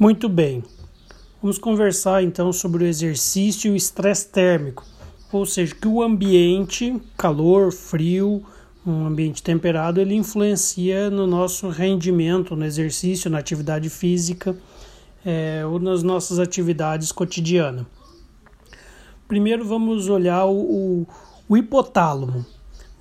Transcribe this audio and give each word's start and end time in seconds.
Muito 0.00 0.30
bem. 0.30 0.64
Vamos 1.42 1.58
conversar 1.58 2.22
então 2.22 2.54
sobre 2.54 2.84
o 2.84 2.86
exercício 2.86 3.68
e 3.68 3.72
o 3.72 3.76
estresse 3.76 4.28
térmico, 4.28 4.82
ou 5.30 5.44
seja, 5.44 5.74
que 5.74 5.86
o 5.86 6.02
ambiente, 6.02 6.98
calor, 7.18 7.70
frio, 7.70 8.42
um 8.86 9.04
ambiente 9.04 9.42
temperado, 9.42 10.00
ele 10.00 10.14
influencia 10.14 11.10
no 11.10 11.26
nosso 11.26 11.68
rendimento, 11.68 12.56
no 12.56 12.64
exercício, 12.64 13.30
na 13.30 13.40
atividade 13.40 13.90
física 13.90 14.56
é, 15.22 15.66
ou 15.66 15.78
nas 15.78 16.02
nossas 16.02 16.38
atividades 16.38 17.12
cotidianas. 17.12 17.84
Primeiro 19.28 19.66
vamos 19.66 20.08
olhar 20.08 20.46
o, 20.46 20.60
o, 20.60 21.06
o 21.46 21.56
hipotálamo. 21.58 22.46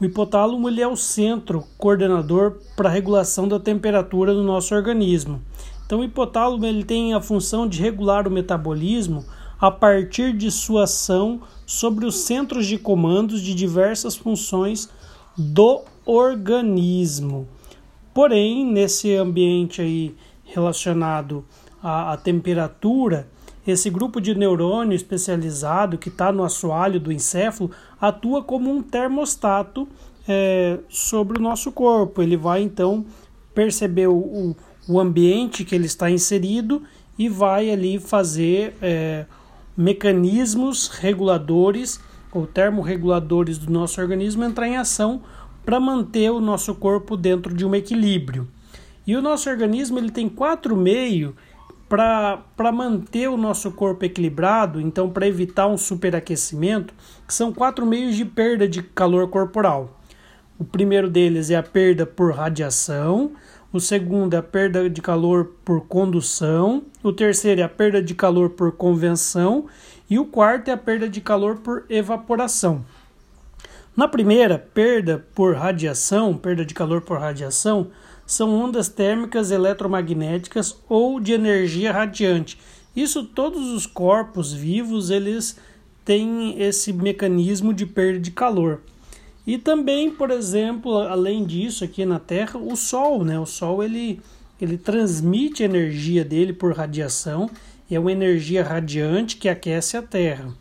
O 0.02 0.04
hipotálamo 0.04 0.68
ele 0.68 0.81
é 0.81 0.88
o 0.88 0.97
centro 0.97 1.63
coordenador 1.77 2.57
para 2.75 2.89
a 2.89 2.91
regulação 2.91 3.47
da 3.47 3.57
temperatura 3.57 4.34
do 4.34 4.43
nosso 4.43 4.75
organismo. 4.75 5.41
Então, 5.89 6.01
o 6.01 6.03
hipotálamo 6.03 6.63
ele 6.67 6.83
tem 6.83 7.15
a 7.15 7.19
função 7.19 7.67
de 7.67 7.81
regular 7.81 8.27
o 8.27 8.32
metabolismo 8.32 9.25
a 9.59 9.71
partir 9.71 10.37
de 10.37 10.51
sua 10.51 10.83
ação 10.83 11.41
sobre 11.65 12.05
os 12.05 12.15
centros 12.19 12.68
de 12.68 12.77
comandos 12.77 13.41
de 13.41 13.55
diversas 13.55 14.15
funções 14.15 14.87
do 15.36 15.81
organismo. 16.05 17.47
Porém, 18.14 18.67
nesse 18.67 19.15
ambiente 19.15 19.81
aí 19.81 20.15
relacionado 20.43 21.43
à, 21.81 22.14
à 22.14 22.17
temperatura, 22.17 23.28
esse 23.65 23.89
grupo 23.89 24.21
de 24.21 24.36
neurônio 24.36 24.95
especializado 24.95 25.97
que 25.97 26.09
está 26.09 26.31
no 26.31 26.43
assoalho 26.43 27.00
do 27.00 27.11
encéfalo 27.11 27.71
atua 28.00 28.43
como 28.43 28.69
um 28.69 28.83
termostato 28.83 29.87
é, 30.28 30.78
sobre 30.87 31.39
o 31.39 31.42
nosso 31.42 31.71
corpo. 31.71 32.22
Ele 32.22 32.38
vai 32.38 32.61
então 32.61 33.03
perceber 33.56 34.06
o, 34.06 34.16
o, 34.16 34.56
o, 34.89 35.00
ambiente 35.00 35.64
que 35.64 35.75
ele 35.75 35.86
está 35.86 36.09
inserido 36.09 36.84
e 37.17 37.30
vai 37.30 37.70
ali 37.70 38.00
fazer 38.00 38.75
é, 38.81 39.25
mecanismos 39.78 40.88
reguladores 40.88 42.00
ou 42.31 42.46
termorreguladores 42.46 43.58
do 43.58 43.72
nosso 43.72 44.02
organismo 44.02 44.44
entrar 44.44 44.68
em 44.68 44.78
ação 44.78 45.22
para 45.66 45.80
manter 45.80 46.31
o 46.31 46.40
nosso 46.40 46.73
corpo 46.76 47.16
dentro 47.16 47.54
de 47.54 47.66
um 47.66 47.76
equilíbrio. 47.76 48.48
E 49.06 49.16
o 49.16 49.22
nosso 49.22 49.50
organismo 49.50 49.98
ele 49.98 50.12
tem 50.12 50.30
quatro 50.30 50.76
meios 50.76 51.34
para 51.90 52.72
manter 52.72 53.28
o 53.28 53.38
nosso 53.38 53.72
corpo 53.72 54.06
equilibrado, 54.06 54.80
então 54.80 55.09
para 55.09 55.28
evitar 55.28 55.68
um 55.68 55.78
superaquecimento, 55.78 56.94
que 57.28 57.34
são 57.34 57.52
quatro 57.52 57.86
meios 57.86 58.16
de 58.16 58.24
perda 58.24 58.68
de 58.68 58.84
calor 58.84 59.28
corporal. 59.28 60.00
O 60.59 60.64
primeiro 60.64 61.09
deles 61.09 61.50
é 61.50 61.56
a 61.56 61.64
perda 61.64 62.06
por 62.06 62.34
radiação, 62.34 63.31
o 63.72 63.80
segundo 63.80 64.34
é 64.34 64.38
a 64.38 64.44
perda 64.44 64.89
de 64.89 65.02
calor 65.02 65.52
por 65.64 65.81
condução, 65.81 66.84
o 67.03 67.14
terceiro 67.14 67.62
é 67.62 67.64
a 67.64 67.70
perda 67.70 68.02
de 68.02 68.16
calor 68.16 68.50
por 68.50 68.72
convenção 68.72 69.67
e 70.09 70.17
o 70.17 70.25
quarto 70.25 70.70
é 70.70 70.72
a 70.72 70.78
perda 70.78 71.08
de 71.08 71.22
calor 71.22 71.58
por 71.58 71.86
evaporação. 71.90 72.84
Na 73.95 74.08
primeira, 74.08 74.58
perda 74.58 75.25
por 75.36 75.56
radiação, 75.56 76.36
perda 76.36 76.66
de 76.66 76.73
calor 76.73 77.02
por 77.02 77.20
radiação, 77.20 77.92
são 78.25 78.53
ondas 78.53 78.88
térmicas 78.88 79.52
eletromagnéticas 79.52 80.78
ou 80.88 81.20
de 81.20 81.34
energia 81.34 81.92
radiante. 81.92 82.59
Isso 82.95 83.23
todos 83.23 83.67
os 83.70 83.86
corpos 83.86 84.52
vivos 84.52 85.09
eles 85.09 85.58
têm 86.03 86.59
esse 86.59 86.92
mecanismo 86.92 87.73
de 87.73 87.86
perda 87.86 88.20
de 88.20 88.31
calor. 88.31 88.81
E 89.45 89.58
também, 89.58 90.12
por 90.12 90.32
exemplo, 90.32 90.98
além 90.98 91.45
disso, 91.45 91.84
aqui 91.84 92.06
na 92.06 92.20
Terra, 92.20 92.59
o 92.59 92.76
Sol, 92.76 93.23
né? 93.23 93.40
O 93.40 93.46
Sol 93.46 93.84
ele, 93.84 94.22
ele 94.62 94.78
transmite 94.78 95.64
energia 95.64 96.23
dele 96.23 96.54
por 96.54 96.73
radiação, 96.73 97.50
e 97.90 97.96
é 97.96 98.00
uma 98.00 98.12
energia 98.12 98.64
radiante 98.64 99.38
que 99.38 99.50
aquece 99.50 99.98
a 99.98 100.02
Terra. 100.02 100.54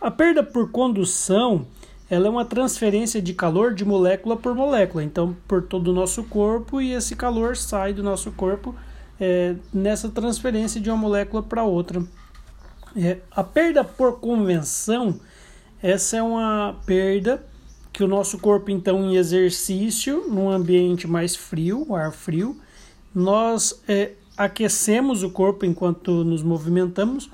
A 0.00 0.10
perda 0.10 0.42
por 0.42 0.70
condução 0.70 1.66
ela 2.10 2.26
é 2.26 2.30
uma 2.30 2.44
transferência 2.44 3.20
de 3.20 3.32
calor 3.32 3.74
de 3.74 3.84
molécula 3.84 4.36
por 4.36 4.54
molécula, 4.54 5.02
então 5.02 5.34
por 5.48 5.62
todo 5.62 5.88
o 5.88 5.94
nosso 5.94 6.24
corpo 6.24 6.80
e 6.80 6.92
esse 6.92 7.16
calor 7.16 7.56
sai 7.56 7.94
do 7.94 8.02
nosso 8.02 8.30
corpo 8.32 8.74
é, 9.18 9.56
nessa 9.72 10.08
transferência 10.08 10.80
de 10.80 10.90
uma 10.90 10.96
molécula 10.96 11.42
para 11.42 11.64
outra. 11.64 12.02
É, 12.96 13.18
a 13.30 13.42
perda 13.42 13.82
por 13.82 14.20
convenção, 14.20 15.18
essa 15.82 16.18
é 16.18 16.22
uma 16.22 16.76
perda 16.84 17.44
que 17.94 18.02
o 18.02 18.08
nosso 18.08 18.38
corpo 18.38 18.72
então 18.72 19.04
em 19.04 19.14
exercício, 19.14 20.28
num 20.28 20.50
ambiente 20.50 21.06
mais 21.06 21.36
frio, 21.36 21.94
ar 21.94 22.12
frio, 22.12 22.60
nós 23.14 23.80
é, 23.86 24.10
aquecemos 24.36 25.22
o 25.22 25.30
corpo 25.30 25.64
enquanto 25.64 26.24
nos 26.24 26.42
movimentamos, 26.42 27.30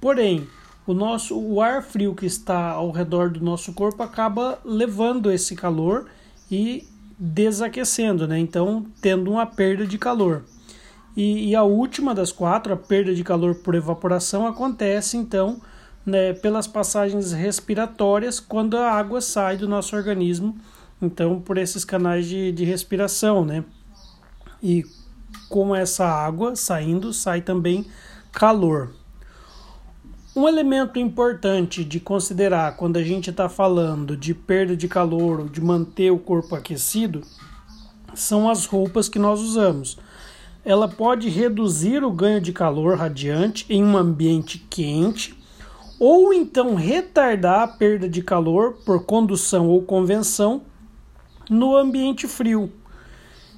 porém 0.00 0.46
o 0.86 0.94
nosso 0.94 1.36
o 1.36 1.60
ar 1.60 1.82
frio 1.82 2.14
que 2.14 2.24
está 2.24 2.70
ao 2.70 2.92
redor 2.92 3.30
do 3.30 3.44
nosso 3.44 3.72
corpo 3.72 4.00
acaba 4.00 4.60
levando 4.64 5.28
esse 5.28 5.56
calor 5.56 6.06
e 6.48 6.86
desaquecendo, 7.18 8.28
né? 8.28 8.38
Então, 8.38 8.86
tendo 9.00 9.32
uma 9.32 9.44
perda 9.44 9.84
de 9.84 9.98
calor. 9.98 10.44
E, 11.16 11.48
e, 11.48 11.56
a 11.56 11.64
última 11.64 12.14
das 12.14 12.30
quatro, 12.30 12.72
a 12.72 12.76
perda 12.76 13.12
de 13.12 13.24
calor 13.24 13.56
por 13.56 13.74
evaporação, 13.74 14.46
acontece 14.46 15.16
então 15.16 15.60
né, 16.06 16.32
pelas 16.32 16.68
passagens 16.68 17.32
respiratórias 17.32 18.38
quando 18.38 18.76
a 18.76 18.92
água 18.92 19.20
sai 19.20 19.56
do 19.56 19.66
nosso 19.66 19.96
organismo, 19.96 20.56
então 21.02 21.40
por 21.40 21.58
esses 21.58 21.84
canais 21.84 22.26
de, 22.26 22.52
de 22.52 22.64
respiração, 22.64 23.44
né? 23.44 23.64
E 24.62 24.84
com 25.48 25.74
essa 25.74 26.06
água 26.06 26.54
saindo, 26.54 27.12
sai 27.12 27.40
também 27.40 27.84
calor. 28.32 28.92
Um 30.34 30.46
elemento 30.46 30.98
importante 30.98 31.82
de 31.82 31.98
considerar 31.98 32.76
quando 32.76 32.98
a 32.98 33.02
gente 33.02 33.30
está 33.30 33.48
falando 33.48 34.16
de 34.16 34.34
perda 34.34 34.76
de 34.76 34.86
calor 34.86 35.40
ou 35.40 35.48
de 35.48 35.60
manter 35.60 36.12
o 36.12 36.18
corpo 36.18 36.54
aquecido 36.54 37.22
são 38.14 38.48
as 38.48 38.66
roupas 38.66 39.08
que 39.08 39.18
nós 39.18 39.40
usamos. 39.40 39.98
Ela 40.64 40.88
pode 40.88 41.28
reduzir 41.28 42.04
o 42.04 42.12
ganho 42.12 42.40
de 42.40 42.52
calor 42.52 42.98
radiante 42.98 43.64
em 43.68 43.82
um 43.82 43.96
ambiente 43.96 44.58
quente 44.70 45.34
ou 45.98 46.32
então 46.32 46.74
retardar 46.74 47.62
a 47.62 47.68
perda 47.68 48.08
de 48.08 48.22
calor 48.22 48.78
por 48.84 49.04
condução 49.04 49.68
ou 49.68 49.82
convenção 49.82 50.62
no 51.48 51.76
ambiente 51.76 52.26
frio. 52.26 52.70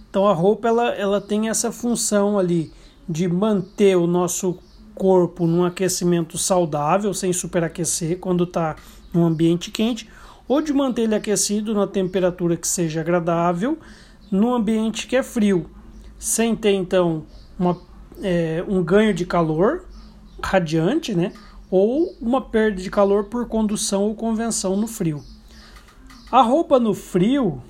Então 0.09 0.27
a 0.27 0.33
roupa 0.33 0.69
ela, 0.69 0.91
ela 0.91 1.21
tem 1.21 1.49
essa 1.49 1.73
função 1.73 2.39
ali 2.39 2.73
de 3.09 3.29
manter 3.29 3.97
o 3.97 4.07
nosso 4.07 4.59
corpo 4.95 5.47
num 5.47 5.65
aquecimento 5.65 6.37
saudável, 6.37 7.15
sem 7.15 7.33
superaquecer 7.33 8.19
quando 8.19 8.45
está 8.45 8.77
em 9.15 9.19
um 9.19 9.25
ambiente 9.25 9.71
quente, 9.71 10.09
ou 10.47 10.61
de 10.61 10.73
manter 10.73 11.03
ele 11.03 11.15
aquecido 11.15 11.75
na 11.75 11.87
temperatura 11.87 12.57
que 12.57 12.67
seja 12.67 13.01
agradável 13.01 13.79
num 14.31 14.53
ambiente 14.53 15.07
que 15.07 15.17
é 15.17 15.23
frio, 15.23 15.71
sem 16.19 16.55
ter 16.55 16.73
então 16.73 17.25
uma, 17.59 17.81
é, 18.23 18.65
um 18.69 18.83
ganho 18.83 19.15
de 19.15 19.25
calor 19.25 19.85
radiante, 20.43 21.15
né? 21.15 21.33
Ou 21.71 22.15
uma 22.21 22.41
perda 22.41 22.81
de 22.81 22.91
calor 22.91 23.25
por 23.25 23.47
condução 23.47 24.05
ou 24.05 24.15
convenção 24.15 24.77
no 24.77 24.87
frio. 24.87 25.23
A 26.31 26.43
roupa 26.43 26.79
no 26.79 26.95
frio, 26.95 27.63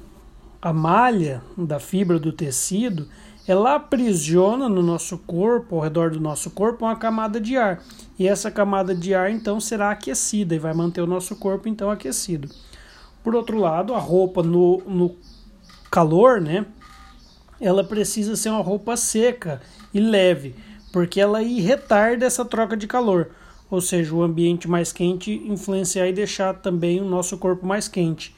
a 0.61 0.73
malha 0.73 1.43
da 1.57 1.79
fibra 1.79 2.19
do 2.19 2.33
tecido, 2.33 3.09
ela 3.47 3.77
aprisiona 3.77 4.69
no 4.69 4.83
nosso 4.83 5.17
corpo, 5.19 5.77
ao 5.77 5.81
redor 5.81 6.11
do 6.11 6.21
nosso 6.21 6.51
corpo, 6.51 6.85
uma 6.85 6.97
camada 6.97 7.41
de 7.41 7.57
ar. 7.57 7.83
E 8.19 8.29
essa 8.29 8.51
camada 8.51 8.95
de 8.95 9.15
ar 9.15 9.31
então 9.31 9.59
será 9.59 9.91
aquecida 9.91 10.55
e 10.55 10.59
vai 10.59 10.75
manter 10.75 11.01
o 11.01 11.07
nosso 11.07 11.35
corpo 11.37 11.69
então 11.69 11.91
aquecido. 11.91 12.49
Por 13.25 13.35
outro 13.35 13.59
lado, 13.59 13.95
a 13.95 13.99
roupa 13.99 14.43
no, 14.43 14.83
no 14.87 15.17
calor, 15.91 16.41
né? 16.41 16.67
Ela 17.61 17.83
precisa 17.83 18.37
ser 18.37 18.51
uma 18.51 18.63
roupa 18.63 18.97
seca 18.97 19.63
e 19.95 19.99
leve, 19.99 20.55
porque 20.93 21.21
ela 21.21 21.41
retarda 21.41 22.27
essa 22.27 22.45
troca 22.45 22.77
de 22.77 22.87
calor. 22.87 23.31
Ou 23.71 23.81
seja, 23.81 24.15
o 24.15 24.23
ambiente 24.23 24.69
mais 24.69 24.93
quente 24.93 25.33
influenciar 25.47 26.09
e 26.09 26.13
deixar 26.13 26.55
também 26.55 27.01
o 27.01 27.05
nosso 27.05 27.37
corpo 27.37 27.67
mais 27.67 27.87
quente. 27.87 28.35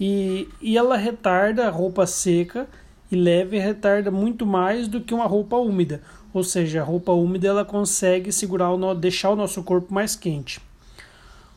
E, 0.00 0.48
e 0.60 0.76
ela 0.76 0.96
retarda 0.96 1.66
a 1.66 1.70
roupa 1.70 2.06
seca 2.06 2.68
e 3.10 3.16
leve 3.16 3.58
retarda 3.58 4.10
muito 4.10 4.44
mais 4.44 4.88
do 4.88 5.00
que 5.00 5.14
uma 5.14 5.26
roupa 5.26 5.56
úmida. 5.56 6.02
Ou 6.32 6.42
seja, 6.42 6.80
a 6.80 6.84
roupa 6.84 7.12
úmida 7.12 7.46
ela 7.46 7.64
consegue 7.64 8.32
segurar 8.32 8.72
o 8.72 8.94
deixar 8.94 9.30
o 9.30 9.36
nosso 9.36 9.62
corpo 9.62 9.94
mais 9.94 10.16
quente. 10.16 10.60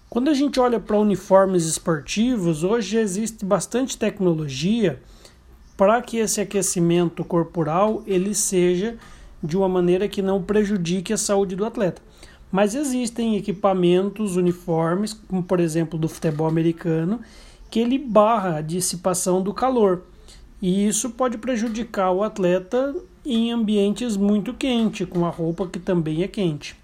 Quando 0.09 0.29
a 0.29 0.33
gente 0.33 0.59
olha 0.59 0.79
para 0.79 0.97
uniformes 0.97 1.65
esportivos, 1.65 2.63
hoje 2.63 2.97
existe 2.97 3.43
bastante 3.43 3.97
tecnologia 3.97 5.01
para 5.75 6.01
que 6.01 6.17
esse 6.17 6.39
aquecimento 6.39 7.23
corporal 7.23 8.03
ele 8.07 8.33
seja 8.33 8.97
de 9.43 9.57
uma 9.57 9.67
maneira 9.67 10.07
que 10.07 10.21
não 10.21 10.41
prejudique 10.41 11.11
a 11.11 11.17
saúde 11.17 11.55
do 11.55 11.65
atleta. 11.65 12.01
Mas 12.51 12.75
existem 12.75 13.35
equipamentos, 13.35 14.35
uniformes, 14.35 15.13
como 15.13 15.43
por 15.43 15.59
exemplo 15.59 15.99
do 15.99 16.07
futebol 16.07 16.47
americano, 16.47 17.19
que 17.69 17.79
ele 17.79 17.97
barra 17.97 18.57
a 18.57 18.61
dissipação 18.61 19.41
do 19.41 19.53
calor. 19.53 20.03
E 20.61 20.87
isso 20.87 21.09
pode 21.11 21.37
prejudicar 21.37 22.11
o 22.11 22.23
atleta 22.23 22.95
em 23.25 23.51
ambientes 23.51 24.15
muito 24.15 24.53
quentes, 24.53 25.07
com 25.07 25.25
a 25.25 25.29
roupa 25.29 25.67
que 25.67 25.79
também 25.79 26.23
é 26.23 26.27
quente. 26.27 26.75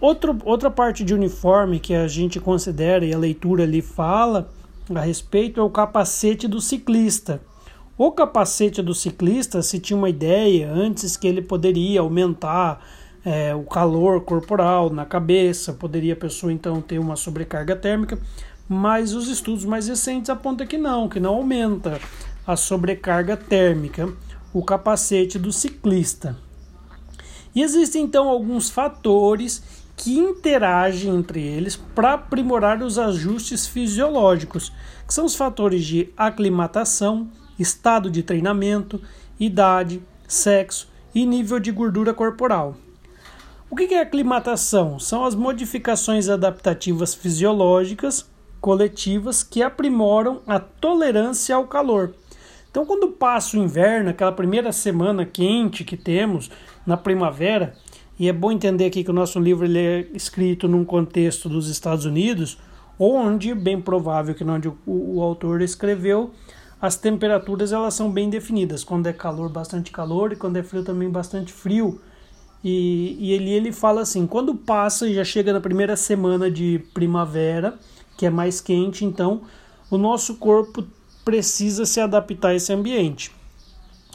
Outro, 0.00 0.36
outra 0.44 0.70
parte 0.70 1.04
de 1.04 1.14
uniforme 1.14 1.78
que 1.78 1.94
a 1.94 2.08
gente 2.08 2.40
considera 2.40 3.04
e 3.04 3.12
a 3.12 3.18
leitura 3.18 3.64
ali 3.64 3.82
fala 3.82 4.50
a 4.92 5.00
respeito 5.00 5.60
é 5.60 5.62
o 5.62 5.70
capacete 5.70 6.48
do 6.48 6.60
ciclista. 6.60 7.40
O 7.96 8.10
capacete 8.10 8.82
do 8.82 8.94
ciclista 8.94 9.62
se 9.62 9.78
tinha 9.78 9.96
uma 9.96 10.08
ideia 10.08 10.70
antes 10.72 11.16
que 11.16 11.28
ele 11.28 11.40
poderia 11.40 12.00
aumentar 12.00 12.84
é, 13.24 13.54
o 13.54 13.62
calor 13.62 14.22
corporal 14.22 14.90
na 14.90 15.04
cabeça, 15.04 15.72
poderia 15.72 16.14
a 16.14 16.16
pessoa 16.16 16.52
então 16.52 16.80
ter 16.80 16.98
uma 16.98 17.16
sobrecarga 17.16 17.76
térmica, 17.76 18.18
mas 18.68 19.14
os 19.14 19.28
estudos 19.28 19.64
mais 19.64 19.88
recentes 19.88 20.30
apontam 20.30 20.66
que 20.66 20.78
não, 20.78 21.08
que 21.08 21.20
não 21.20 21.34
aumenta 21.34 22.00
a 22.46 22.56
sobrecarga 22.56 23.36
térmica 23.36 24.12
o 24.52 24.62
capacete 24.62 25.38
do 25.38 25.52
ciclista. 25.52 26.36
E 27.54 27.62
existem 27.62 28.04
então 28.04 28.28
alguns 28.28 28.70
fatores 28.70 29.62
que 29.96 30.18
interagem 30.18 31.14
entre 31.14 31.40
eles 31.42 31.76
para 31.76 32.14
aprimorar 32.14 32.82
os 32.82 32.98
ajustes 32.98 33.66
fisiológicos, 33.66 34.72
que 35.06 35.14
são 35.14 35.24
os 35.24 35.34
fatores 35.34 35.84
de 35.84 36.12
aclimatação, 36.16 37.30
estado 37.58 38.10
de 38.10 38.22
treinamento, 38.22 39.00
idade, 39.38 40.02
sexo 40.26 40.88
e 41.14 41.26
nível 41.26 41.60
de 41.60 41.70
gordura 41.70 42.14
corporal. 42.14 42.74
O 43.72 43.74
que 43.74 43.94
é 43.94 44.02
aclimatação? 44.02 44.98
São 44.98 45.24
as 45.24 45.34
modificações 45.34 46.28
adaptativas 46.28 47.14
fisiológicas 47.14 48.30
coletivas 48.60 49.42
que 49.42 49.62
aprimoram 49.62 50.42
a 50.46 50.60
tolerância 50.60 51.56
ao 51.56 51.66
calor. 51.66 52.12
Então, 52.70 52.84
quando 52.84 53.08
passa 53.08 53.56
o 53.56 53.64
inverno, 53.64 54.10
aquela 54.10 54.30
primeira 54.30 54.72
semana 54.72 55.24
quente 55.24 55.84
que 55.84 55.96
temos 55.96 56.50
na 56.86 56.98
primavera, 56.98 57.72
e 58.18 58.28
é 58.28 58.32
bom 58.34 58.52
entender 58.52 58.84
aqui 58.84 59.02
que 59.02 59.10
o 59.10 59.14
nosso 59.14 59.40
livro 59.40 59.64
ele 59.64 59.78
é 59.78 60.00
escrito 60.12 60.68
num 60.68 60.84
contexto 60.84 61.48
dos 61.48 61.70
Estados 61.70 62.04
Unidos, 62.04 62.58
onde, 62.98 63.54
bem 63.54 63.80
provável 63.80 64.34
que 64.34 64.44
onde 64.44 64.68
o, 64.68 64.76
o, 64.84 65.22
autor 65.22 65.62
escreveu, 65.62 66.30
as 66.78 66.96
temperaturas 66.96 67.72
elas 67.72 67.94
são 67.94 68.12
bem 68.12 68.28
definidas. 68.28 68.84
Quando 68.84 69.06
é 69.06 69.14
calor, 69.14 69.48
bastante 69.48 69.90
calor, 69.90 70.30
e 70.30 70.36
quando 70.36 70.58
é 70.58 70.62
frio, 70.62 70.84
também 70.84 71.08
bastante 71.08 71.50
frio. 71.50 72.02
E, 72.64 73.16
e 73.18 73.32
ele, 73.32 73.50
ele 73.50 73.72
fala 73.72 74.02
assim: 74.02 74.26
quando 74.26 74.54
passa 74.54 75.08
e 75.08 75.14
já 75.14 75.24
chega 75.24 75.52
na 75.52 75.60
primeira 75.60 75.96
semana 75.96 76.50
de 76.50 76.80
primavera, 76.94 77.78
que 78.16 78.26
é 78.26 78.30
mais 78.30 78.60
quente, 78.60 79.04
então 79.04 79.42
o 79.90 79.98
nosso 79.98 80.36
corpo 80.36 80.84
precisa 81.24 81.84
se 81.84 82.00
adaptar 82.00 82.48
a 82.48 82.54
esse 82.54 82.72
ambiente. 82.72 83.32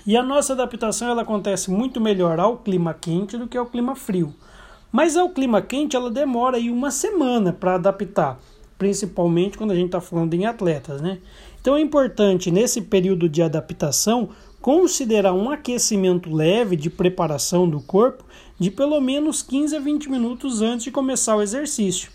E 0.05 0.15
a 0.15 0.23
nossa 0.23 0.53
adaptação 0.53 1.09
ela 1.09 1.23
acontece 1.23 1.69
muito 1.69 1.99
melhor 1.99 2.39
ao 2.39 2.57
clima 2.57 2.93
quente 2.93 3.37
do 3.37 3.47
que 3.47 3.57
ao 3.57 3.65
clima 3.65 3.95
frio. 3.95 4.33
Mas 4.91 5.17
ao 5.17 5.29
clima 5.29 5.61
quente 5.61 5.97
ela 5.97 6.09
demora 6.09 6.55
aí 6.55 6.69
uma 6.69 6.91
semana 6.91 7.51
para 7.51 7.75
adaptar, 7.75 8.39
principalmente 8.77 9.57
quando 9.57 9.71
a 9.71 9.75
gente 9.75 9.87
está 9.87 9.99
falando 9.99 10.33
em 10.33 10.45
atletas, 10.45 11.01
né? 11.01 11.19
Então 11.59 11.75
é 11.75 11.81
importante 11.81 12.49
nesse 12.49 12.81
período 12.81 13.27
de 13.27 13.41
adaptação 13.41 14.29
considerar 14.67 15.31
um 15.31 15.49
aquecimento 15.49 16.29
leve 16.29 16.75
de 16.75 16.89
preparação 16.89 17.69
do 17.69 17.79
corpo 17.79 18.25
de 18.59 18.69
pelo 18.69 18.99
menos 18.99 19.41
15 19.41 19.77
a 19.77 19.79
20 19.79 20.11
minutos 20.11 20.61
antes 20.61 20.83
de 20.83 20.91
começar 20.91 21.37
o 21.37 21.41
exercício. 21.41 22.11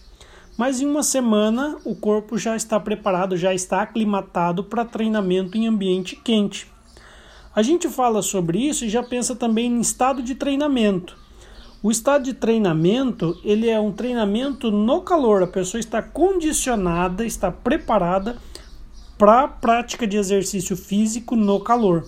Mas 0.54 0.78
em 0.78 0.84
uma 0.84 1.02
semana 1.02 1.78
o 1.82 1.94
corpo 1.94 2.36
já 2.36 2.54
está 2.54 2.78
preparado, 2.78 3.38
já 3.38 3.54
está 3.54 3.80
aclimatado 3.80 4.64
para 4.64 4.84
treinamento 4.84 5.56
em 5.56 5.66
ambiente 5.66 6.14
quente. 6.14 6.70
A 7.56 7.62
gente 7.62 7.88
fala 7.88 8.20
sobre 8.20 8.58
isso 8.58 8.84
e 8.84 8.90
já 8.90 9.02
pensa 9.02 9.34
também 9.34 9.72
em 9.72 9.80
estado 9.80 10.22
de 10.22 10.34
treinamento. 10.34 11.16
O 11.82 11.90
estado 11.90 12.24
de 12.24 12.34
treinamento, 12.34 13.34
ele 13.42 13.70
é 13.70 13.80
um 13.80 13.92
treinamento 13.92 14.70
no 14.70 15.00
calor, 15.00 15.42
a 15.42 15.46
pessoa 15.46 15.80
está 15.80 16.02
condicionada, 16.02 17.24
está 17.24 17.50
preparada 17.50 18.36
para 19.16 19.44
a 19.44 19.48
prática 19.48 20.06
de 20.06 20.18
exercício 20.18 20.76
físico 20.76 21.34
no 21.34 21.58
calor. 21.58 22.04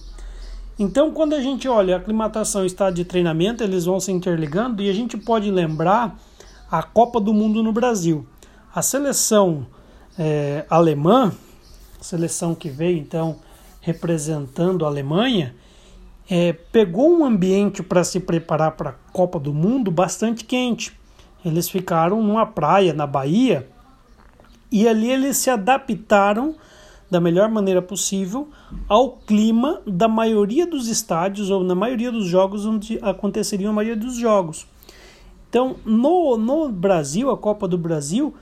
Então, 0.79 1.13
quando 1.13 1.35
a 1.35 1.41
gente 1.41 1.69
olha 1.69 1.95
a 1.95 1.99
aclimatação 1.99 2.65
e 2.65 2.67
estado 2.67 2.95
de 2.95 3.05
treinamento, 3.05 3.63
eles 3.63 3.85
vão 3.85 4.01
se 4.01 4.11
interligando 4.11 4.83
e 4.83 4.91
a 4.91 4.93
gente 4.93 5.17
pode 5.17 5.51
lembrar 5.51 6.19
a 6.71 6.83
Copa 6.83 7.21
do 7.21 7.33
Mundo 7.33 7.63
no 7.63 7.73
Brasil. 7.73 8.27
A 8.75 8.83
seleção 8.83 9.67
é, 10.19 10.65
alemã, 10.69 11.33
seleção 12.01 12.55
que 12.55 12.69
veio 12.69 12.99
então 12.99 13.37
representando 13.81 14.85
a 14.85 14.89
Alemanha, 14.89 15.55
é, 16.29 16.53
pegou 16.53 17.19
um 17.19 17.25
ambiente 17.25 17.83
para 17.83 18.03
se 18.03 18.19
preparar 18.19 18.73
para 18.73 18.91
a 18.91 19.13
Copa 19.13 19.39
do 19.39 19.53
Mundo 19.53 19.91
bastante 19.91 20.45
quente. 20.45 20.99
Eles 21.45 21.69
ficaram 21.69 22.21
numa 22.23 22.47
praia 22.47 22.93
na 22.93 23.07
Bahia 23.07 23.69
e 24.73 24.89
ali 24.89 25.11
eles 25.11 25.37
se 25.37 25.51
adaptaram 25.51 26.57
da 27.15 27.21
melhor 27.21 27.49
maneira 27.49 27.81
possível 27.81 28.49
ao 28.89 29.13
clima 29.13 29.81
da 29.87 30.09
maioria 30.09 30.67
dos 30.67 30.89
estádios 30.89 31.49
ou 31.49 31.63
na 31.63 31.73
maioria 31.73 32.11
dos 32.11 32.27
jogos 32.27 32.67
onde 32.67 32.99
aconteceriam 33.01 33.71
a 33.71 33.73
maioria 33.73 34.05
dos 34.05 34.17
jogos. 34.17 34.67
Então, 35.49 35.77
no, 35.85 36.37
no 36.37 36.69
Brasil, 36.69 37.31
a 37.31 37.39
Copa 37.39 37.69
do 37.69 37.79
Brasil 37.79 38.35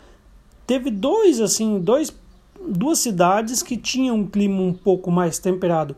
teve 0.66 0.90
dois 0.90 1.38
assim, 1.38 1.78
dois 1.78 2.10
duas 2.66 2.98
cidades 3.00 3.62
que 3.62 3.76
tinham 3.76 4.16
um 4.16 4.26
clima 4.26 4.62
um 4.62 4.72
pouco 4.72 5.10
mais 5.10 5.38
temperado. 5.38 5.94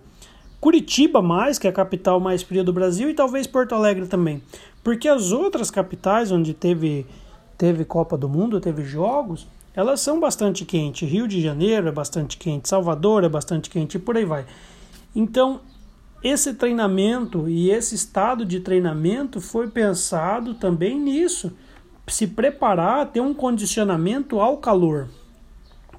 Curitiba 0.61 1.23
mais, 1.23 1.61
que 1.61 1.69
é 1.69 1.71
a 1.71 1.73
capital 1.73 2.19
mais 2.19 2.43
fria 2.43 2.65
do 2.65 2.73
Brasil, 2.73 3.09
e 3.09 3.15
talvez 3.15 3.47
Porto 3.47 3.73
Alegre 3.77 4.09
também. 4.09 4.43
Porque 4.83 5.07
as 5.07 5.31
outras 5.31 5.71
capitais 5.71 6.33
onde 6.33 6.53
teve, 6.53 7.07
teve 7.57 7.85
Copa 7.85 8.19
do 8.19 8.29
Mundo, 8.29 8.61
teve 8.61 8.83
jogos, 8.83 9.47
elas 9.75 10.01
são 10.01 10.21
bastante 10.21 10.65
quentes. 10.65 11.09
Rio 11.09 11.27
de 11.27 11.41
Janeiro 11.41 11.89
é 11.89 11.93
bastante 11.93 12.37
quente, 12.37 12.69
Salvador 12.69 13.25
é 13.25 13.29
bastante 13.29 13.69
quente 13.69 13.97
e 13.97 14.01
por 14.01 14.17
aí 14.17 14.25
vai. 14.25 14.47
Então, 15.15 15.61
esse 16.23 16.55
treinamento 16.55 17.49
e 17.49 17.71
esse 17.71 17.95
estado 17.95 18.45
de 18.45 18.61
treinamento 18.61 19.41
foi 19.41 19.69
pensado 19.69 20.55
também 20.55 20.99
nisso. 20.99 21.53
Se 22.07 22.27
preparar, 22.27 23.11
ter 23.11 23.21
um 23.21 23.35
condicionamento 23.35 24.41
ao 24.41 24.59
calor. 24.59 25.09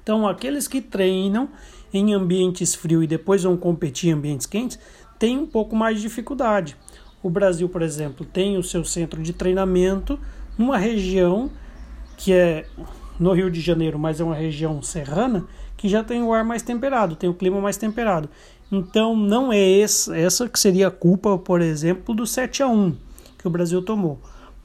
Então, 0.02 0.26
aqueles 0.26 0.66
que 0.66 0.80
treinam 0.80 1.48
em 1.92 2.14
ambientes 2.14 2.74
frios 2.74 3.04
e 3.04 3.06
depois 3.06 3.42
vão 3.42 3.56
competir 3.56 4.10
em 4.10 4.12
ambientes 4.14 4.46
quentes 4.46 4.78
têm 5.18 5.38
um 5.38 5.46
pouco 5.46 5.74
mais 5.74 5.96
de 5.96 6.02
dificuldade. 6.02 6.76
O 7.22 7.30
Brasil, 7.30 7.68
por 7.68 7.82
exemplo, 7.82 8.24
tem 8.24 8.56
o 8.56 8.62
seu 8.62 8.84
centro 8.84 9.22
de 9.22 9.32
treinamento 9.32 10.18
numa 10.56 10.76
região 10.76 11.50
que 12.16 12.32
é 12.32 12.66
no 13.18 13.32
Rio 13.32 13.50
de 13.50 13.60
Janeiro, 13.60 13.98
mas 13.98 14.20
é 14.20 14.24
uma 14.24 14.34
região 14.34 14.82
serrana 14.82 15.46
que 15.76 15.88
já 15.88 16.02
tem 16.02 16.22
o 16.22 16.32
ar 16.32 16.44
mais 16.44 16.62
temperado, 16.62 17.16
tem 17.16 17.28
o 17.28 17.34
clima 17.34 17.60
mais 17.60 17.76
temperado. 17.76 18.28
Então, 18.70 19.16
não 19.16 19.52
é 19.52 19.80
essa 19.80 20.48
que 20.48 20.58
seria 20.58 20.88
a 20.88 20.90
culpa, 20.90 21.38
por 21.38 21.60
exemplo, 21.60 22.14
do 22.14 22.26
7 22.26 22.62
a 22.62 22.68
1 22.68 22.96
que 23.38 23.46
o 23.46 23.50
Brasil 23.50 23.80
tomou. 23.82 24.18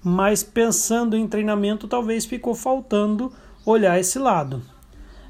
Mas 0.04 0.42
pensando 0.42 1.16
em 1.16 1.28
treinamento, 1.28 1.88
talvez 1.88 2.26
ficou 2.26 2.56
faltando 2.56 3.32
olhar 3.66 4.00
esse 4.00 4.18
lado. 4.18 4.62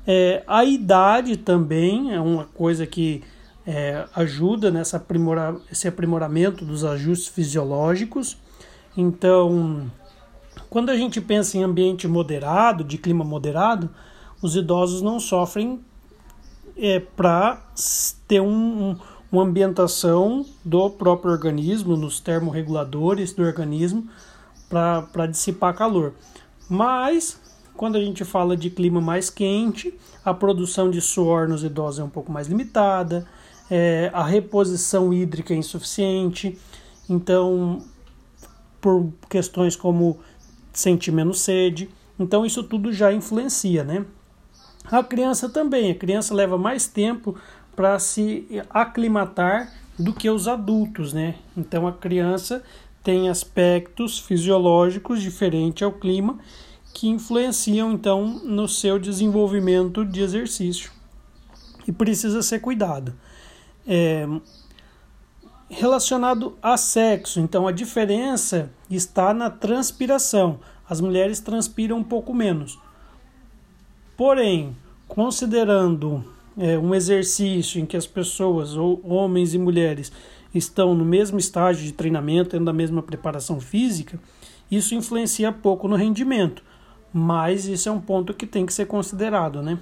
É, 0.07 0.43
a 0.47 0.63
idade 0.63 1.37
também 1.37 2.13
é 2.13 2.19
uma 2.19 2.45
coisa 2.45 2.87
que 2.87 3.21
é, 3.67 4.05
ajuda 4.15 4.71
nesse 4.71 4.95
aprimora, 4.95 5.55
esse 5.71 5.87
aprimoramento 5.87 6.63
dos 6.63 6.85
ajustes 6.85 7.27
fisiológicos. 7.27 8.37
Então, 8.95 9.91
quando 10.71 10.89
a 10.89 10.95
gente 10.95 11.19
pensa 11.19 11.57
em 11.57 11.63
ambiente 11.63 12.07
moderado, 12.07 12.81
de 12.81 12.97
clima 12.97 13.25
moderado, 13.25 13.89
os 14.41 14.55
idosos 14.55 15.01
não 15.01 15.19
sofrem 15.19 15.81
é, 16.77 16.97
para 16.97 17.61
ter 18.25 18.39
um, 18.39 18.91
um, 18.91 18.97
uma 19.29 19.43
ambientação 19.43 20.45
do 20.63 20.89
próprio 20.89 21.29
organismo, 21.29 21.97
nos 21.97 22.21
termorreguladores 22.21 23.33
do 23.33 23.43
organismo, 23.43 24.07
para 24.69 25.27
dissipar 25.27 25.75
calor. 25.75 26.13
Mas 26.69 27.37
quando 27.75 27.97
a 27.97 28.01
gente 28.01 28.23
fala 28.23 28.55
de 28.55 28.69
clima 28.69 29.01
mais 29.01 29.29
quente, 29.29 29.93
a 30.23 30.33
produção 30.33 30.89
de 30.89 31.01
suor 31.01 31.49
nos 31.49 31.65
idosos 31.65 31.99
é 31.99 32.03
um 32.05 32.09
pouco 32.09 32.31
mais 32.31 32.47
limitada, 32.47 33.27
é, 33.69 34.09
a 34.13 34.23
reposição 34.23 35.13
hídrica 35.13 35.53
é 35.53 35.57
insuficiente, 35.57 36.57
então, 37.09 37.81
por 38.79 39.11
questões 39.29 39.75
como 39.75 40.17
sentir 40.73 41.11
menos 41.11 41.41
sede, 41.41 41.89
então 42.19 42.45
isso 42.45 42.63
tudo 42.63 42.91
já 42.91 43.11
influencia, 43.11 43.83
né? 43.83 44.05
A 44.85 45.03
criança 45.03 45.49
também, 45.49 45.91
a 45.91 45.95
criança 45.95 46.33
leva 46.33 46.57
mais 46.57 46.87
tempo 46.87 47.37
para 47.75 47.97
se 47.99 48.45
aclimatar 48.69 49.71
do 49.97 50.13
que 50.13 50.29
os 50.29 50.47
adultos, 50.47 51.13
né? 51.13 51.35
Então 51.55 51.87
a 51.87 51.93
criança 51.93 52.63
tem 53.03 53.29
aspectos 53.29 54.19
fisiológicos 54.19 55.21
diferentes 55.21 55.83
ao 55.83 55.91
clima 55.91 56.39
que 56.93 57.07
influenciam 57.07 57.91
então 57.91 58.25
no 58.43 58.67
seu 58.67 58.99
desenvolvimento 58.99 60.05
de 60.05 60.21
exercício. 60.21 60.91
e 61.87 61.91
precisa 61.91 62.43
ser 62.43 62.59
cuidado. 62.59 63.13
É, 63.87 64.27
relacionado 65.71 66.57
a 66.61 66.75
sexo, 66.75 67.39
então 67.39 67.65
a 67.65 67.71
diferença 67.71 68.69
está 68.89 69.33
na 69.33 69.49
transpiração. 69.49 70.59
As 70.87 70.99
mulheres 70.99 71.39
transpiram 71.39 71.97
um 71.97 72.03
pouco 72.03 72.33
menos. 72.33 72.77
Porém, 74.17 74.75
considerando 75.07 76.25
é, 76.57 76.77
um 76.77 76.93
exercício 76.93 77.79
em 77.79 77.85
que 77.85 77.95
as 77.95 78.05
pessoas, 78.05 78.75
ou 78.75 78.99
homens 79.01 79.53
e 79.53 79.57
mulheres, 79.57 80.11
estão 80.53 80.93
no 80.93 81.05
mesmo 81.05 81.39
estágio 81.39 81.85
de 81.85 81.93
treinamento, 81.93 82.49
tendo 82.49 82.69
a 82.69 82.73
mesma 82.73 83.01
preparação 83.01 83.61
física, 83.61 84.19
isso 84.69 84.93
influencia 84.93 85.53
pouco 85.53 85.87
no 85.87 85.95
rendimento. 85.95 86.61
Mas 87.13 87.65
isso 87.65 87.87
é 87.87 87.91
um 87.91 88.01
ponto 88.01 88.33
que 88.33 88.45
tem 88.45 88.65
que 88.65 88.73
ser 88.73 88.87
considerado, 88.87 89.61
né? 89.61 89.79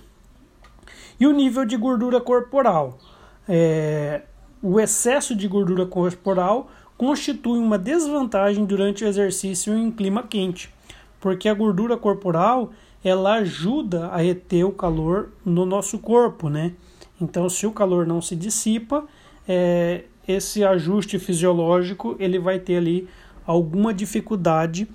E 1.20 1.26
o 1.26 1.32
nível 1.32 1.66
de 1.66 1.76
gordura 1.76 2.22
corporal. 2.22 3.00
É, 3.48 4.22
o 4.62 4.80
excesso 4.80 5.36
de 5.36 5.48
gordura 5.48 5.86
corporal 5.86 6.70
constitui 6.98 7.60
uma 7.60 7.78
desvantagem 7.78 8.66
durante 8.66 9.04
o 9.04 9.08
exercício 9.08 9.74
em 9.78 9.90
clima 9.90 10.24
quente, 10.24 10.74
porque 11.20 11.48
a 11.48 11.54
gordura 11.54 11.96
corporal 11.96 12.72
ela 13.04 13.36
ajuda 13.36 14.08
a 14.08 14.18
reter 14.18 14.66
o 14.66 14.72
calor 14.72 15.30
no 15.46 15.66
nosso 15.66 15.98
corpo, 16.00 16.50
né? 16.50 16.74
Então, 17.22 17.50
se 17.50 17.66
o 17.66 17.72
calor 17.72 18.06
não 18.06 18.22
se 18.22 18.36
dissipa, 18.36 19.06
é, 19.48 20.04
esse 20.28 20.64
ajuste 20.64 21.18
fisiológico 21.18 22.16
ele 22.20 22.38
vai 22.38 22.60
ter 22.60 22.78
ali 22.78 23.08
alguma 23.46 23.94
dificuldade 23.94 24.88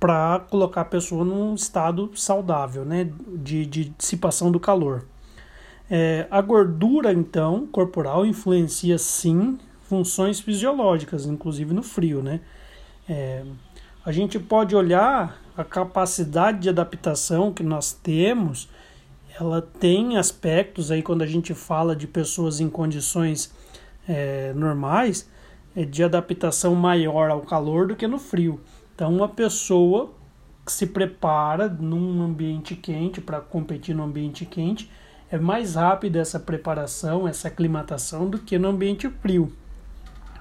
para 0.00 0.40
colocar 0.50 0.80
a 0.80 0.84
pessoa 0.84 1.24
num 1.24 1.54
estado 1.54 2.10
saudável, 2.16 2.84
né, 2.84 3.08
de, 3.28 3.64
de 3.64 3.84
dissipação 3.96 4.50
do 4.50 4.58
calor. 4.58 5.06
É, 5.94 6.26
a 6.30 6.40
gordura, 6.40 7.12
então, 7.12 7.66
corporal 7.66 8.24
influencia 8.24 8.96
sim 8.96 9.58
funções 9.82 10.40
fisiológicas, 10.40 11.26
inclusive 11.26 11.74
no 11.74 11.82
frio, 11.82 12.22
né? 12.22 12.40
É, 13.06 13.44
a 14.02 14.10
gente 14.10 14.38
pode 14.38 14.74
olhar 14.74 15.38
a 15.54 15.62
capacidade 15.62 16.60
de 16.60 16.70
adaptação 16.70 17.52
que 17.52 17.62
nós 17.62 17.92
temos, 17.92 18.70
ela 19.38 19.60
tem 19.60 20.16
aspectos 20.16 20.90
aí 20.90 21.02
quando 21.02 21.20
a 21.20 21.26
gente 21.26 21.52
fala 21.52 21.94
de 21.94 22.06
pessoas 22.06 22.58
em 22.58 22.70
condições 22.70 23.54
é, 24.08 24.54
normais, 24.54 25.28
é 25.76 25.84
de 25.84 26.02
adaptação 26.02 26.74
maior 26.74 27.28
ao 27.28 27.42
calor 27.42 27.86
do 27.86 27.94
que 27.94 28.06
no 28.06 28.18
frio. 28.18 28.62
Então, 28.94 29.14
uma 29.14 29.28
pessoa 29.28 30.10
que 30.64 30.72
se 30.72 30.86
prepara 30.86 31.68
num 31.68 32.22
ambiente 32.22 32.74
quente 32.74 33.20
para 33.20 33.42
competir 33.42 33.94
no 33.94 34.04
ambiente 34.04 34.46
quente 34.46 34.90
é 35.32 35.38
mais 35.38 35.76
rápida 35.76 36.20
essa 36.20 36.38
preparação, 36.38 37.26
essa 37.26 37.48
aclimatação 37.48 38.28
do 38.28 38.38
que 38.38 38.58
no 38.58 38.68
ambiente 38.68 39.08
frio. 39.08 39.50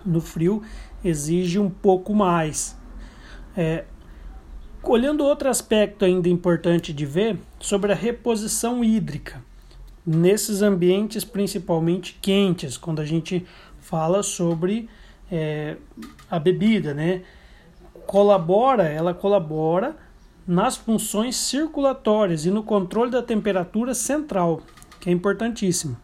No 0.06 0.20
frio 0.20 0.62
exige 1.04 1.58
um 1.58 1.70
pouco 1.70 2.14
mais. 2.14 2.78
É, 3.56 3.86
olhando 4.84 5.24
outro 5.24 5.48
aspecto 5.48 6.04
ainda 6.04 6.28
importante 6.28 6.92
de 6.92 7.06
ver 7.06 7.40
sobre 7.58 7.94
a 7.94 7.96
reposição 7.96 8.84
hídrica 8.84 9.42
nesses 10.06 10.62
ambientes 10.62 11.24
principalmente 11.24 12.20
quentes, 12.22 12.76
quando 12.76 13.00
a 13.00 13.06
gente 13.06 13.46
fala 13.80 14.22
sobre 14.22 14.90
é, 15.32 15.78
a 16.30 16.38
bebida, 16.38 16.94
né? 16.94 17.22
Colabora, 18.06 18.84
ela 18.84 19.14
colabora 19.14 19.96
nas 20.46 20.76
funções 20.76 21.38
circulatórias 21.38 22.46
e 22.46 22.52
no 22.52 22.62
controle 22.62 23.10
da 23.10 23.22
temperatura 23.22 23.94
central, 23.94 24.62
que 25.02 25.10
é 25.10 25.14
importantíssimo. 25.14 25.98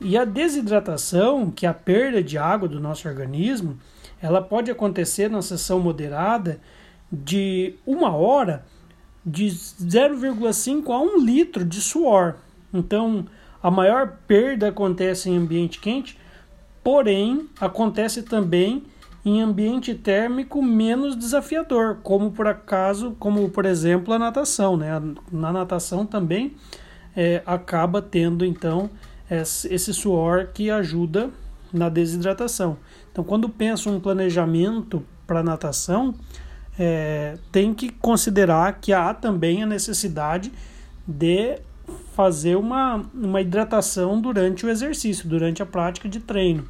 E 0.00 0.16
a 0.16 0.24
desidratação, 0.24 1.50
que 1.50 1.66
é 1.66 1.68
a 1.68 1.74
perda 1.74 2.22
de 2.22 2.38
água 2.38 2.66
do 2.66 2.80
nosso 2.80 3.06
organismo, 3.06 3.78
ela 4.22 4.40
pode 4.40 4.70
acontecer 4.70 5.28
na 5.28 5.42
sessão 5.42 5.78
moderada 5.78 6.58
de 7.12 7.74
uma 7.84 8.14
hora 8.14 8.64
de 9.26 9.46
0,5 9.46 10.90
a 10.90 10.98
1 10.98 11.18
litro 11.22 11.64
de 11.64 11.82
suor. 11.82 12.36
Então, 12.72 13.26
a 13.62 13.70
maior 13.70 14.16
perda 14.26 14.68
acontece 14.68 15.28
em 15.28 15.36
ambiente 15.36 15.78
quente, 15.80 16.18
porém, 16.82 17.46
acontece 17.60 18.22
também 18.22 18.84
em 19.22 19.42
ambiente 19.42 19.94
térmico 19.94 20.62
menos 20.62 21.14
desafiador, 21.14 21.98
como 22.02 22.30
por 22.30 22.46
acaso, 22.46 23.14
como 23.18 23.50
por 23.50 23.66
exemplo 23.66 24.14
a 24.14 24.18
natação, 24.18 24.78
né? 24.78 24.90
Na 25.30 25.52
natação 25.52 26.06
também 26.06 26.56
é, 27.16 27.42
acaba 27.46 28.00
tendo 28.00 28.44
então 28.44 28.90
esse 29.30 29.94
suor 29.94 30.48
que 30.52 30.70
ajuda 30.70 31.30
na 31.72 31.88
desidratação. 31.88 32.76
Então, 33.12 33.22
quando 33.22 33.48
penso 33.48 33.88
um 33.90 34.00
planejamento 34.00 35.04
para 35.26 35.42
natação, 35.42 36.14
é, 36.78 37.38
tem 37.52 37.72
que 37.72 37.90
considerar 37.90 38.80
que 38.80 38.92
há 38.92 39.14
também 39.14 39.62
a 39.62 39.66
necessidade 39.66 40.50
de 41.06 41.58
fazer 42.14 42.56
uma, 42.56 43.04
uma 43.14 43.40
hidratação 43.40 44.20
durante 44.20 44.66
o 44.66 44.68
exercício, 44.68 45.28
durante 45.28 45.62
a 45.62 45.66
prática 45.66 46.08
de 46.08 46.20
treino. 46.20 46.68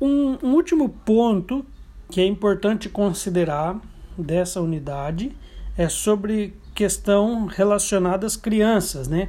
Um, 0.00 0.38
um 0.42 0.54
último 0.54 0.88
ponto 0.88 1.64
que 2.10 2.20
é 2.20 2.26
importante 2.26 2.88
considerar 2.88 3.80
dessa 4.16 4.60
unidade 4.60 5.34
é 5.76 5.88
sobre 5.88 6.54
questão 6.82 7.46
relacionada 7.46 8.26
às 8.26 8.36
crianças, 8.36 9.06
né? 9.06 9.28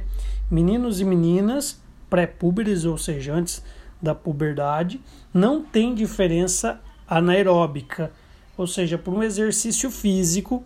Meninos 0.50 1.00
e 1.00 1.04
meninas 1.04 1.80
pré-púberes, 2.10 2.84
ou 2.84 2.98
seja, 2.98 3.32
antes 3.32 3.62
da 4.02 4.12
puberdade, 4.12 5.00
não 5.32 5.62
tem 5.62 5.94
diferença 5.94 6.80
anaeróbica, 7.06 8.10
ou 8.56 8.66
seja, 8.66 8.98
por 8.98 9.14
um 9.14 9.22
exercício 9.22 9.88
físico 9.88 10.64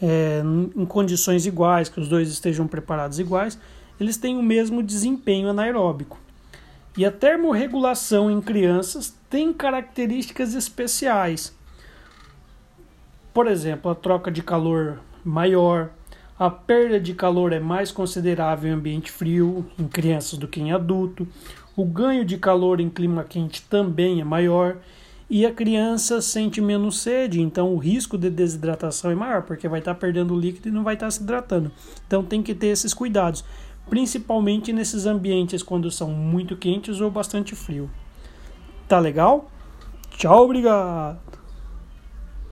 é, 0.00 0.40
em 0.74 0.86
condições 0.86 1.44
iguais, 1.44 1.90
que 1.90 2.00
os 2.00 2.08
dois 2.08 2.30
estejam 2.30 2.66
preparados 2.66 3.18
iguais, 3.18 3.58
eles 4.00 4.16
têm 4.16 4.38
o 4.38 4.42
mesmo 4.42 4.82
desempenho 4.82 5.50
anaeróbico. 5.50 6.18
E 6.96 7.04
a 7.04 7.12
termorregulação 7.12 8.30
em 8.30 8.40
crianças 8.40 9.14
tem 9.28 9.52
características 9.52 10.54
especiais. 10.54 11.54
Por 13.34 13.46
exemplo, 13.46 13.90
a 13.90 13.94
troca 13.94 14.30
de 14.30 14.42
calor 14.42 14.98
maior, 15.22 15.90
a 16.44 16.50
perda 16.50 16.98
de 16.98 17.14
calor 17.14 17.52
é 17.52 17.60
mais 17.60 17.92
considerável 17.92 18.68
em 18.68 18.74
ambiente 18.74 19.12
frio 19.12 19.64
em 19.78 19.86
crianças 19.86 20.36
do 20.36 20.48
que 20.48 20.60
em 20.60 20.72
adulto, 20.72 21.24
o 21.76 21.84
ganho 21.84 22.24
de 22.24 22.36
calor 22.36 22.80
em 22.80 22.90
clima 22.90 23.22
quente 23.22 23.62
também 23.62 24.20
é 24.20 24.24
maior 24.24 24.78
e 25.30 25.46
a 25.46 25.52
criança 25.52 26.20
sente 26.20 26.60
menos 26.60 27.00
sede, 27.00 27.40
então 27.40 27.72
o 27.72 27.78
risco 27.78 28.18
de 28.18 28.28
desidratação 28.28 29.12
é 29.12 29.14
maior, 29.14 29.42
porque 29.42 29.68
vai 29.68 29.78
estar 29.78 29.94
perdendo 29.94 30.34
líquido 30.34 30.68
e 30.68 30.72
não 30.72 30.82
vai 30.82 30.94
estar 30.94 31.12
se 31.12 31.22
hidratando. 31.22 31.70
Então 32.08 32.24
tem 32.24 32.42
que 32.42 32.56
ter 32.56 32.66
esses 32.66 32.92
cuidados, 32.92 33.44
principalmente 33.88 34.72
nesses 34.72 35.06
ambientes 35.06 35.62
quando 35.62 35.92
são 35.92 36.10
muito 36.10 36.56
quentes 36.56 37.00
ou 37.00 37.08
bastante 37.08 37.54
frio. 37.54 37.88
Tá 38.88 38.98
legal? 38.98 39.48
Tchau, 40.10 40.46
obrigado! 40.46 41.41